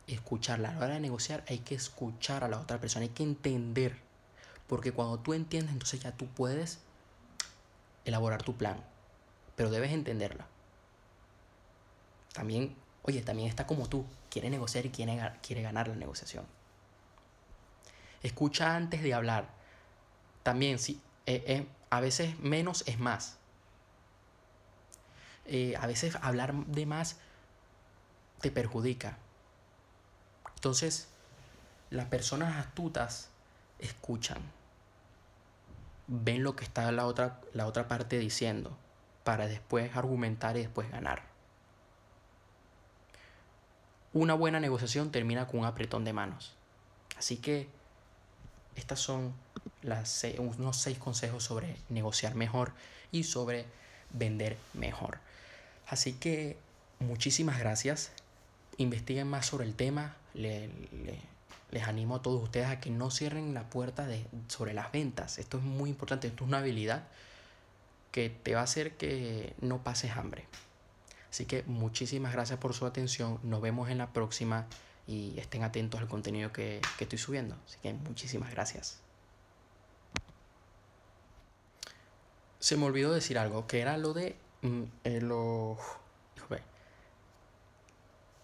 Escucharla. 0.07 0.69
A 0.69 0.73
la 0.73 0.85
hora 0.85 0.93
de 0.93 0.99
negociar 0.99 1.43
hay 1.47 1.57
que 1.59 1.75
escuchar 1.75 2.43
a 2.43 2.47
la 2.47 2.59
otra 2.59 2.79
persona, 2.79 3.03
hay 3.03 3.09
que 3.09 3.23
entender. 3.23 3.97
Porque 4.67 4.91
cuando 4.91 5.19
tú 5.19 5.33
entiendes, 5.33 5.73
entonces 5.73 5.99
ya 5.99 6.11
tú 6.11 6.27
puedes 6.27 6.79
elaborar 8.05 8.43
tu 8.43 8.55
plan. 8.55 8.77
Pero 9.55 9.71
debes 9.71 9.91
entenderla. 9.91 10.45
También, 12.33 12.75
oye, 13.01 13.21
también 13.23 13.49
está 13.49 13.65
como 13.65 13.89
tú. 13.89 14.05
Quiere 14.29 14.49
negociar 14.49 14.85
y 14.85 14.91
quiere, 14.91 15.31
quiere 15.41 15.63
ganar 15.63 15.87
la 15.87 15.95
negociación. 15.95 16.45
Escucha 18.21 18.75
antes 18.75 19.01
de 19.01 19.13
hablar. 19.13 19.49
También, 20.43 20.77
sí, 20.77 21.01
eh, 21.25 21.43
eh, 21.47 21.67
a 21.89 21.99
veces 21.99 22.37
menos 22.39 22.83
es 22.85 22.99
más. 22.99 23.37
Eh, 25.47 25.75
a 25.79 25.87
veces 25.87 26.15
hablar 26.21 26.53
de 26.53 26.85
más 26.85 27.17
te 28.41 28.51
perjudica. 28.51 29.17
Entonces, 30.55 31.07
las 31.89 32.07
personas 32.07 32.57
astutas 32.57 33.29
escuchan, 33.79 34.39
ven 36.07 36.43
lo 36.43 36.55
que 36.55 36.63
está 36.63 36.91
la 36.91 37.05
otra, 37.05 37.39
la 37.53 37.67
otra 37.67 37.87
parte 37.87 38.17
diciendo, 38.19 38.75
para 39.23 39.47
después 39.47 39.95
argumentar 39.95 40.57
y 40.57 40.61
después 40.61 40.89
ganar. 40.91 41.23
Una 44.13 44.33
buena 44.33 44.59
negociación 44.59 45.11
termina 45.11 45.47
con 45.47 45.61
un 45.61 45.65
apretón 45.65 46.05
de 46.05 46.13
manos. 46.13 46.55
Así 47.17 47.37
que 47.37 47.67
estas 48.75 48.99
son 48.99 49.33
las 49.81 50.25
unos 50.37 50.77
seis 50.77 50.97
consejos 50.97 51.43
sobre 51.43 51.77
negociar 51.89 52.35
mejor 52.35 52.73
y 53.11 53.23
sobre 53.23 53.65
vender 54.11 54.57
mejor. 54.73 55.19
Así 55.87 56.13
que 56.13 56.57
muchísimas 56.99 57.59
gracias. 57.59 58.11
Investiguen 58.77 59.27
más 59.27 59.45
sobre 59.45 59.65
el 59.65 59.75
tema. 59.75 60.15
les 60.33 61.83
animo 61.83 62.17
a 62.17 62.21
todos 62.21 62.41
ustedes 62.43 62.67
a 62.67 62.79
que 62.79 62.89
no 62.89 63.11
cierren 63.11 63.53
la 63.53 63.69
puerta 63.69 64.05
de, 64.05 64.25
sobre 64.47 64.73
las 64.73 64.91
ventas. 64.91 65.39
Esto 65.39 65.57
es 65.57 65.63
muy 65.63 65.89
importante. 65.89 66.27
Esto 66.27 66.43
es 66.43 66.47
una 66.47 66.59
habilidad 66.59 67.07
que 68.11 68.29
te 68.29 68.53
va 68.53 68.61
a 68.61 68.63
hacer 68.63 68.95
que 68.97 69.53
no 69.61 69.83
pases 69.83 70.11
hambre. 70.11 70.47
Así 71.29 71.45
que 71.45 71.63
muchísimas 71.63 72.33
gracias 72.33 72.59
por 72.59 72.73
su 72.73 72.85
atención. 72.85 73.39
Nos 73.43 73.61
vemos 73.61 73.89
en 73.89 73.97
la 73.97 74.13
próxima 74.13 74.67
y 75.07 75.37
estén 75.37 75.63
atentos 75.63 75.99
al 75.99 76.07
contenido 76.07 76.51
que, 76.51 76.81
que 76.97 77.03
estoy 77.03 77.19
subiendo. 77.19 77.55
Así 77.65 77.77
que 77.81 77.93
muchísimas 77.93 78.51
gracias. 78.51 78.99
Se 82.59 82.77
me 82.77 82.85
olvidó 82.85 83.13
decir 83.13 83.37
algo, 83.37 83.67
que 83.67 83.79
era 83.81 83.97
lo 83.97 84.13
de 84.13 84.37
Mm, 84.65 84.83
eh, 85.03 85.21
lo, 85.21 85.77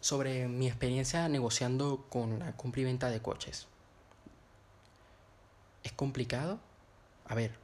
sobre 0.02 0.48
mi 0.48 0.68
experiencia 0.68 1.30
negociando 1.30 2.06
con 2.10 2.40
la 2.40 2.52
compra 2.58 2.82
y 2.82 2.86
venta 2.86 3.10
de 3.10 3.22
coches. 3.22 3.68
¿Es 5.84 5.92
complicado? 5.94 6.60
A 7.26 7.36
ver, 7.36 7.56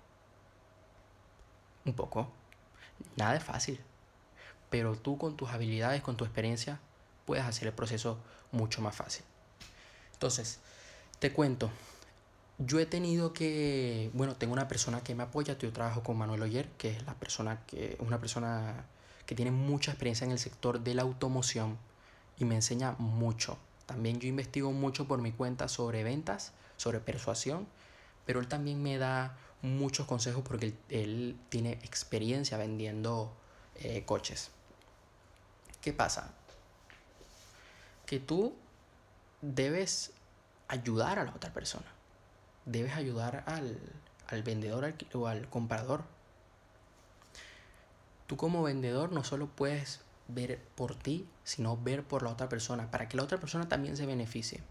un 1.86 1.94
poco. 1.94 2.32
Nada 3.15 3.36
es 3.36 3.44
fácil. 3.44 3.79
Pero 4.70 4.96
tú 4.96 5.17
con 5.17 5.36
tus 5.36 5.50
habilidades, 5.50 6.01
con 6.01 6.15
tu 6.15 6.25
experiencia, 6.25 6.79
puedes 7.25 7.44
hacer 7.44 7.67
el 7.67 7.74
proceso 7.74 8.17
mucho 8.51 8.82
más 8.82 8.96
fácil. 8.96 9.24
Entonces, 10.13 10.60
te 11.20 11.32
cuento, 11.32 11.70
yo 12.60 12.79
he 12.79 12.86
tenido 12.86 13.34
que, 13.34 14.12
bueno, 14.13 14.36
tengo 14.36 14.53
una 14.53 14.67
persona 14.67 15.01
que 15.01 15.15
me 15.15 15.24
apoya, 15.24 15.58
yo 15.58 15.72
trabajo 15.72 16.03
con 16.03 16.17
Manuel 16.17 16.41
Oyer, 16.41 16.70
que 16.77 16.91
es 16.91 17.06
la 17.06 17.13
persona 17.13 17.62
que, 17.67 17.98
una 18.00 18.20
persona 18.20 18.86
que 19.25 19.36
tiene 19.36 19.51
mucha 19.51 19.91
experiencia 19.91 20.25
en 20.25 20.32
el 20.32 20.39
sector 20.39 20.82
de 20.82 20.94
la 20.94 21.03
automoción 21.03 21.77
y 22.38 22.46
me 22.46 22.56
enseña 22.56 22.94
mucho. 23.00 23.58
También 23.86 24.20
yo 24.20 24.27
investigo 24.27 24.72
mucho 24.72 25.08
por 25.08 25.22
mi 25.22 25.32
cuenta 25.32 25.67
sobre 25.67 26.03
ventas, 26.03 26.51
sobre 26.75 27.00
persuasión, 27.00 27.67
pero 28.25 28.39
él 28.39 28.48
también 28.48 28.82
me 28.84 28.98
da 28.98 29.38
muchos 29.62 30.06
consejos 30.06 30.44
porque 30.44 30.74
él, 30.89 31.38
tiene 31.50 31.74
experiencia 31.84 32.58
vendiendo 32.58 33.34
eh, 33.75 34.03
coches. 34.06 34.51
¿Qué 35.82 35.94
pasa? 35.94 36.34
Que 38.06 38.20
tú 38.20 38.53
debes 39.41 40.12
ayudar 40.67 41.20
a 41.20 41.24
la 41.24 41.32
otra 41.32 41.53
persona. 41.53 41.86
Debes 42.65 42.94
ayudar 42.94 43.44
al, 43.48 43.79
al 44.27 44.44
vendedor 44.44 44.94
o 45.13 45.27
al 45.27 45.50
comprador. 45.50 46.03
Tú 48.27 48.36
como 48.36 48.63
vendedor 48.63 49.13
no 49.13 49.24
solo 49.24 49.48
puedes 49.48 50.01
ver 50.27 50.60
por 50.75 50.96
ti, 50.96 51.27
sino 51.43 51.77
ver 51.77 52.03
por 52.03 52.24
la 52.24 52.29
otra 52.29 52.50
persona, 52.50 52.91
para 52.91 53.07
que 53.07 53.17
la 53.17 53.24
otra 53.24 53.39
persona 53.39 53.69
también 53.69 53.98
se 53.98 54.05
beneficie. 54.05 54.62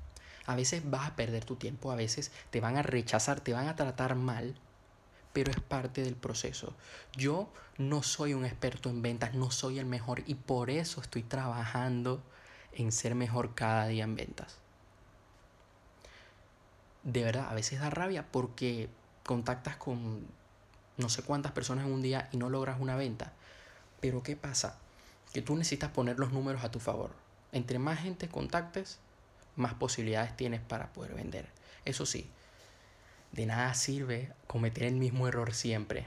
A 0.47 0.55
veces 0.55 0.89
vas 0.89 1.09
a 1.09 1.17
perder 1.17 1.45
tu 1.45 1.57
tiempo, 1.57 1.91
a 1.91 1.97
veces 1.97 2.31
te 2.51 2.61
van 2.61 2.77
a 2.77 2.83
rechazar, 2.83 3.41
te 3.41 3.53
van 3.53 3.69
a 3.69 3.77
tratar 3.77 4.15
mal, 4.15 4.55
pero 5.33 5.51
es 5.51 5.61
parte 5.61 6.03
del 6.03 6.15
proceso. 6.15 6.75
Yo 7.17 7.49
no 7.79 8.03
soy 8.03 8.33
un 8.33 8.45
experto 8.45 8.89
en 8.89 9.03
ventas, 9.03 9.35
no 9.35 9.51
soy 9.51 9.79
el 9.79 9.87
mejor 9.87 10.23
y 10.27 10.35
por 10.35 10.71
eso 10.71 11.01
estoy 11.01 11.23
trabajando 11.23 12.23
en 12.73 12.93
ser 12.93 13.15
mejor 13.15 13.55
cada 13.55 13.87
día 13.87 14.05
en 14.05 14.15
ventas. 14.15 14.59
De 17.03 17.23
verdad, 17.23 17.49
a 17.51 17.55
veces 17.55 17.81
da 17.81 17.91
rabia 17.91 18.27
porque 18.31 18.89
contactas 19.25 19.77
con 19.77 20.27
no 20.97 21.09
sé 21.09 21.23
cuántas 21.23 21.53
personas 21.53 21.87
en 21.87 21.93
un 21.93 22.03
día 22.03 22.29
y 22.33 22.37
no 22.37 22.49
logras 22.49 22.81
una 22.81 22.97
venta. 22.97 23.33
Pero 24.01 24.23
¿qué 24.23 24.37
pasa? 24.37 24.79
Que 25.37 25.43
tú 25.43 25.55
necesitas 25.55 25.91
poner 25.91 26.19
los 26.19 26.33
números 26.33 26.65
a 26.65 26.71
tu 26.71 26.81
favor. 26.81 27.11
Entre 27.53 27.79
más 27.79 27.99
gente 27.99 28.27
contactes, 28.27 29.01
más 29.55 29.75
posibilidades 29.75 30.35
tienes 30.35 30.63
para 30.63 30.95
poder 30.95 31.13
vender. 31.13 31.47
Eso 31.85 32.07
sí, 32.07 32.31
de 33.33 33.45
nada 33.45 33.75
sirve 33.75 34.33
cometer 34.47 34.85
el 34.85 34.95
mismo 34.95 35.29
error 35.29 35.53
siempre. 35.53 36.07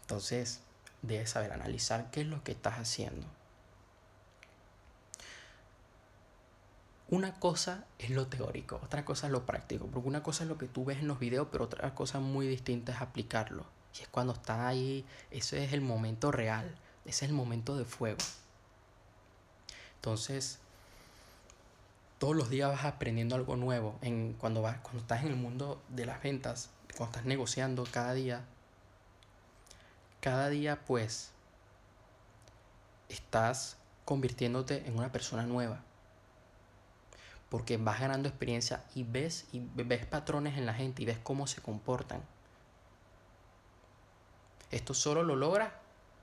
Entonces, 0.00 0.60
debes 1.02 1.28
saber 1.28 1.52
analizar 1.52 2.10
qué 2.10 2.22
es 2.22 2.26
lo 2.26 2.42
que 2.42 2.52
estás 2.52 2.78
haciendo. 2.78 3.26
Una 7.10 7.38
cosa 7.38 7.84
es 7.98 8.08
lo 8.08 8.28
teórico, 8.28 8.80
otra 8.82 9.04
cosa 9.04 9.26
es 9.26 9.32
lo 9.32 9.44
práctico, 9.44 9.88
porque 9.88 10.08
una 10.08 10.22
cosa 10.22 10.44
es 10.44 10.48
lo 10.48 10.56
que 10.56 10.68
tú 10.68 10.86
ves 10.86 11.00
en 11.00 11.08
los 11.08 11.18
videos, 11.18 11.48
pero 11.52 11.64
otra 11.64 11.94
cosa 11.94 12.18
muy 12.18 12.48
distinta 12.48 12.92
es 12.92 13.02
aplicarlo. 13.02 13.66
Y 13.98 14.04
es 14.04 14.08
cuando 14.08 14.32
está 14.32 14.68
ahí, 14.68 15.04
ese 15.30 15.62
es 15.62 15.74
el 15.74 15.82
momento 15.82 16.32
real, 16.32 16.74
es 17.04 17.22
el 17.22 17.32
momento 17.32 17.76
de 17.76 17.84
fuego. 17.84 18.18
Entonces, 19.96 20.58
todos 22.18 22.36
los 22.36 22.50
días 22.50 22.70
vas 22.70 22.84
aprendiendo 22.84 23.34
algo 23.34 23.56
nuevo. 23.56 23.98
En, 24.02 24.34
cuando, 24.34 24.62
vas, 24.62 24.78
cuando 24.80 25.00
estás 25.00 25.22
en 25.22 25.28
el 25.28 25.36
mundo 25.36 25.80
de 25.88 26.06
las 26.06 26.22
ventas, 26.22 26.70
cuando 26.96 27.12
estás 27.12 27.24
negociando 27.26 27.84
cada 27.90 28.12
día, 28.14 28.44
cada 30.20 30.48
día 30.48 30.80
pues 30.86 31.30
estás 33.08 33.76
convirtiéndote 34.04 34.86
en 34.86 34.98
una 34.98 35.12
persona 35.12 35.44
nueva 35.44 35.82
porque 37.50 37.76
vas 37.76 38.00
ganando 38.00 38.28
experiencia 38.28 38.84
y 38.94 39.02
ves, 39.02 39.46
y 39.52 39.60
ves 39.74 40.06
patrones 40.06 40.56
en 40.56 40.66
la 40.66 40.72
gente 40.72 41.02
y 41.02 41.04
ves 41.04 41.18
cómo 41.18 41.48
se 41.48 41.60
comportan. 41.60 42.22
Esto 44.70 44.94
solo 44.94 45.24
lo 45.24 45.34
logras 45.34 45.72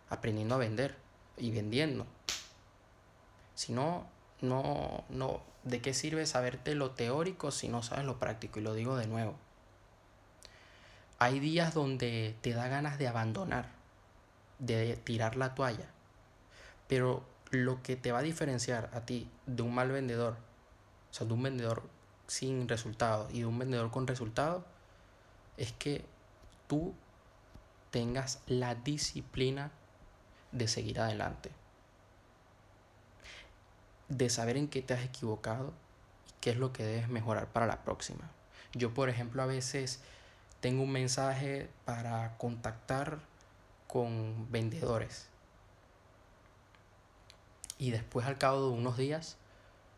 aprendiendo 0.10 0.56
a 0.56 0.60
vender 0.60 0.96
y 1.38 1.52
vendiendo. 1.52 2.06
Si 3.56 3.74
no, 3.74 4.08
no, 4.42 5.04
no, 5.10 5.42
¿de 5.64 5.82
qué 5.82 5.94
sirve 5.94 6.26
saberte 6.26 6.76
lo 6.76 6.92
teórico 6.92 7.52
si 7.52 7.68
no 7.68 7.84
sabes 7.84 8.06
lo 8.06 8.20
práctico? 8.20 8.60
Y 8.60 8.64
lo 8.64 8.74
digo 8.74 8.96
de 8.96 9.08
nuevo. 9.08 9.36
Hay 11.20 11.40
días 11.40 11.74
donde 11.74 12.36
te 12.42 12.54
da 12.54 12.68
ganas 12.68 13.00
de 13.00 13.08
abandonar, 13.08 13.70
de 14.60 14.98
tirar 14.98 15.36
la 15.36 15.56
toalla. 15.56 15.90
Pero 16.88 17.24
lo 17.50 17.82
que 17.82 17.96
te 17.96 18.12
va 18.12 18.20
a 18.20 18.24
diferenciar 18.24 18.90
a 18.94 19.02
ti 19.02 19.30
de 19.46 19.64
un 19.64 19.74
mal 19.74 19.92
vendedor 19.92 20.38
o 21.10 21.14
sea, 21.14 21.28
de 21.28 21.34
un 21.34 21.44
vendedor 21.44 21.84
sin 22.28 22.68
resultados 22.68 23.34
y 23.34 23.40
de 23.40 23.46
un 23.46 23.58
vendedor 23.58 23.92
con 23.92 24.08
resultados, 24.08 24.64
es 25.56 25.72
que 25.74 26.06
tú 26.68 26.94
tengas 27.92 28.42
la 28.48 28.76
disciplina 28.76 29.72
de 30.58 30.68
seguir 30.68 31.00
adelante. 31.00 31.52
De 34.10 34.30
saber 34.30 34.58
en 34.58 34.68
qué 34.68 34.82
te 34.82 34.94
has 34.94 35.04
equivocado 35.04 35.74
y 36.28 36.34
qué 36.42 36.52
es 36.52 36.58
lo 36.58 36.74
que 36.74 36.84
debes 36.84 37.10
mejorar 37.10 37.48
para 37.48 37.68
la 37.68 37.84
próxima. 37.84 38.30
Yo, 38.74 38.94
por 38.94 39.10
ejemplo, 39.10 39.42
a 39.42 39.46
veces 39.46 40.00
tengo 40.60 40.84
un 40.84 40.92
mensaje 40.92 41.70
para 41.86 42.38
contactar 42.38 43.20
con 43.88 44.52
vendedores. 44.52 45.28
Y 47.78 47.92
después 47.92 48.26
al 48.26 48.38
cabo 48.38 48.68
de 48.68 48.78
unos 48.78 48.98
días 48.98 49.38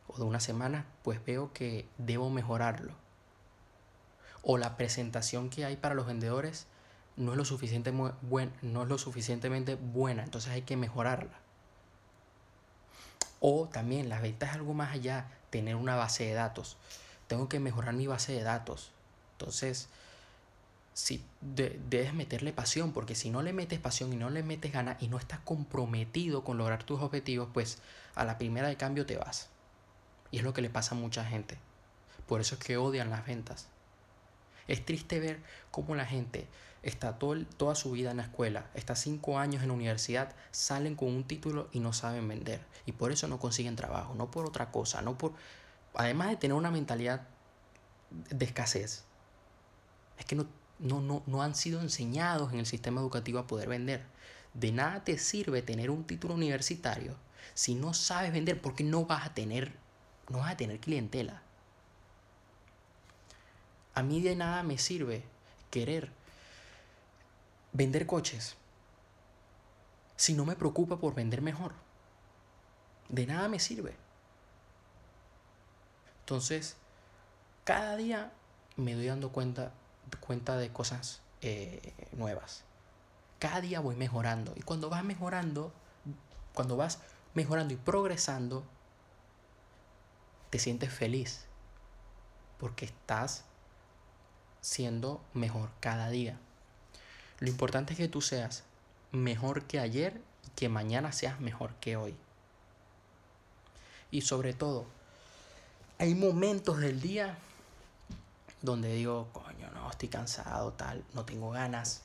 o 0.07 0.17
de 0.17 0.23
una 0.23 0.39
semana, 0.39 0.85
pues 1.03 1.23
veo 1.25 1.53
que 1.53 1.87
debo 1.97 2.29
mejorarlo. 2.29 2.93
O 4.41 4.57
la 4.57 4.77
presentación 4.77 5.49
que 5.49 5.65
hay 5.65 5.75
para 5.75 5.95
los 5.95 6.07
vendedores 6.07 6.67
no 7.19 7.33
es 7.33 7.37
lo, 7.37 7.59
no 8.61 8.81
es 8.83 8.87
lo 8.87 8.97
suficientemente 8.97 9.75
buena, 9.75 10.23
entonces 10.23 10.51
hay 10.51 10.61
que 10.61 10.77
mejorarla. 10.77 11.37
O 13.41 13.67
también 13.67 14.09
la 14.09 14.21
venta 14.21 14.47
es 14.47 14.53
algo 14.53 14.73
más 14.73 14.93
allá, 14.93 15.27
tener 15.49 15.75
una 15.75 15.95
base 15.95 16.25
de 16.25 16.33
datos. 16.33 16.77
Tengo 17.27 17.49
que 17.49 17.59
mejorar 17.59 17.93
mi 17.93 18.07
base 18.07 18.31
de 18.33 18.43
datos. 18.43 18.91
Entonces, 19.33 19.89
si 20.93 21.23
debes 21.41 22.13
meterle 22.13 22.53
pasión, 22.53 22.93
porque 22.93 23.15
si 23.15 23.29
no 23.29 23.41
le 23.41 23.51
metes 23.51 23.79
pasión 23.79 24.13
y 24.13 24.15
no 24.15 24.29
le 24.29 24.41
metes 24.41 24.71
ganas 24.71 25.01
y 25.01 25.09
no 25.09 25.17
estás 25.17 25.39
comprometido 25.39 26.45
con 26.45 26.57
lograr 26.57 26.83
tus 26.83 27.01
objetivos, 27.01 27.49
pues 27.53 27.79
a 28.15 28.23
la 28.23 28.37
primera 28.37 28.69
de 28.69 28.77
cambio 28.77 29.05
te 29.05 29.17
vas. 29.17 29.49
Y 30.31 30.37
es 30.37 30.43
lo 30.43 30.53
que 30.53 30.61
le 30.61 30.69
pasa 30.69 30.95
a 30.95 30.97
mucha 30.97 31.25
gente. 31.25 31.57
Por 32.27 32.39
eso 32.39 32.55
es 32.55 32.61
que 32.61 32.77
odian 32.77 33.09
las 33.09 33.25
ventas. 33.25 33.67
Es 34.69 34.85
triste 34.85 35.19
ver 35.19 35.41
cómo 35.71 35.95
la 35.95 36.05
gente 36.05 36.47
está 36.83 37.19
todo, 37.19 37.43
toda 37.57 37.75
su 37.75 37.91
vida 37.91 38.11
en 38.11 38.17
la 38.17 38.23
escuela, 38.23 38.69
está 38.75 38.95
cinco 38.95 39.37
años 39.37 39.61
en 39.61 39.69
la 39.69 39.73
universidad, 39.73 40.33
salen 40.51 40.95
con 40.95 41.09
un 41.09 41.25
título 41.25 41.67
y 41.71 41.79
no 41.79 41.91
saben 41.91 42.27
vender. 42.27 42.61
Y 42.85 42.93
por 42.93 43.11
eso 43.11 43.27
no 43.27 43.39
consiguen 43.39 43.75
trabajo, 43.75 44.13
no 44.15 44.31
por 44.31 44.45
otra 44.45 44.71
cosa, 44.71 45.01
no 45.01 45.17
por... 45.17 45.33
Además 45.95 46.29
de 46.29 46.37
tener 46.37 46.55
una 46.55 46.71
mentalidad 46.71 47.27
de 48.29 48.45
escasez, 48.45 49.05
es 50.17 50.25
que 50.25 50.35
no, 50.35 50.47
no, 50.77 51.01
no, 51.01 51.23
no 51.25 51.41
han 51.41 51.55
sido 51.55 51.81
enseñados 51.81 52.53
en 52.53 52.59
el 52.59 52.65
sistema 52.65 53.01
educativo 53.01 53.39
a 53.39 53.47
poder 53.47 53.67
vender. 53.67 54.05
De 54.53 54.71
nada 54.71 55.03
te 55.03 55.17
sirve 55.17 55.61
tener 55.63 55.89
un 55.89 56.05
título 56.05 56.35
universitario 56.35 57.15
si 57.53 57.75
no 57.75 57.93
sabes 57.93 58.31
vender 58.31 58.61
porque 58.61 58.83
no 58.83 59.05
vas 59.05 59.25
a 59.25 59.33
tener 59.33 59.73
no 60.29 60.39
vas 60.39 60.51
a 60.51 60.57
tener 60.57 60.79
clientela. 60.79 61.41
A 63.95 64.03
mí 64.03 64.21
de 64.21 64.35
nada 64.35 64.63
me 64.63 64.77
sirve 64.77 65.23
querer 65.71 66.11
vender 67.73 68.05
coches 68.05 68.55
si 70.15 70.33
no 70.33 70.45
me 70.45 70.55
preocupa 70.55 70.97
por 70.97 71.15
vender 71.15 71.41
mejor. 71.41 71.73
De 73.07 73.25
nada 73.25 73.47
me 73.47 73.59
sirve. 73.59 73.95
Entonces, 76.21 76.75
cada 77.63 77.95
día 77.95 78.31
me 78.75 78.93
doy 78.93 79.07
dando 79.07 79.31
cuenta, 79.31 79.71
cuenta 80.19 80.57
de 80.57 80.71
cosas 80.71 81.21
eh, 81.41 81.93
nuevas. 82.11 82.63
Cada 83.39 83.61
día 83.61 83.79
voy 83.79 83.95
mejorando. 83.95 84.53
Y 84.55 84.61
cuando 84.61 84.89
vas 84.89 85.03
mejorando, 85.03 85.71
cuando 86.53 86.75
vas 86.77 86.99
mejorando 87.33 87.73
y 87.73 87.77
progresando, 87.77 88.63
te 90.49 90.59
sientes 90.59 90.91
feliz 90.91 91.45
porque 92.59 92.85
estás 92.85 93.45
siendo 94.61 95.21
mejor 95.33 95.69
cada 95.79 96.09
día. 96.09 96.37
Lo 97.39 97.47
importante 97.47 97.93
es 97.93 97.97
que 97.97 98.07
tú 98.07 98.21
seas 98.21 98.63
mejor 99.11 99.63
que 99.63 99.79
ayer 99.79 100.21
y 100.45 100.49
que 100.51 100.69
mañana 100.69 101.11
seas 101.11 101.39
mejor 101.39 101.73
que 101.75 101.95
hoy. 101.95 102.15
Y 104.11 104.21
sobre 104.21 104.53
todo, 104.53 104.85
hay 105.97 106.15
momentos 106.15 106.79
del 106.79 107.01
día 107.01 107.37
donde 108.61 108.93
digo, 108.93 109.27
coño, 109.31 109.69
no, 109.73 109.89
estoy 109.89 110.09
cansado, 110.09 110.73
tal, 110.73 111.03
no 111.13 111.25
tengo 111.25 111.51
ganas. 111.51 112.01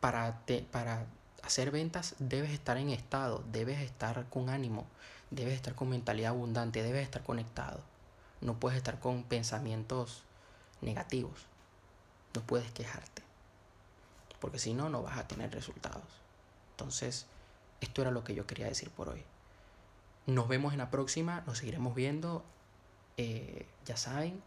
Para, 0.00 0.38
te, 0.44 0.62
para 0.62 1.06
hacer 1.42 1.70
ventas 1.70 2.14
debes 2.18 2.50
estar 2.50 2.76
en 2.76 2.90
estado, 2.90 3.42
debes 3.50 3.80
estar 3.80 4.26
con 4.30 4.48
ánimo, 4.48 4.86
debes 5.30 5.54
estar 5.54 5.74
con 5.74 5.88
mentalidad 5.88 6.30
abundante, 6.30 6.82
debes 6.82 7.02
estar 7.02 7.22
conectado. 7.22 7.80
No 8.40 8.54
puedes 8.54 8.76
estar 8.76 9.00
con 9.00 9.24
pensamientos 9.24 10.22
negativos. 10.80 11.46
No 12.34 12.42
puedes 12.42 12.70
quejarte. 12.72 13.22
Porque 14.40 14.58
si 14.58 14.74
no, 14.74 14.88
no 14.88 15.02
vas 15.02 15.18
a 15.18 15.26
tener 15.26 15.52
resultados. 15.52 16.04
Entonces, 16.72 17.26
esto 17.80 18.02
era 18.02 18.10
lo 18.10 18.24
que 18.24 18.34
yo 18.34 18.46
quería 18.46 18.66
decir 18.66 18.90
por 18.90 19.08
hoy. 19.08 19.24
Nos 20.26 20.46
vemos 20.46 20.72
en 20.72 20.78
la 20.78 20.90
próxima, 20.90 21.42
nos 21.46 21.58
seguiremos 21.58 21.94
viendo. 21.94 22.44
Eh, 23.16 23.66
ya 23.84 23.96
saben, 23.96 24.40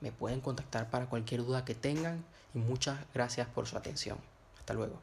me 0.00 0.12
pueden 0.12 0.40
contactar 0.40 0.90
para 0.90 1.06
cualquier 1.06 1.44
duda 1.44 1.64
que 1.64 1.74
tengan 1.74 2.24
y 2.54 2.58
muchas 2.58 2.98
gracias 3.14 3.48
por 3.48 3.66
su 3.66 3.76
atención. 3.76 4.18
Hasta 4.58 4.74
luego. 4.74 5.00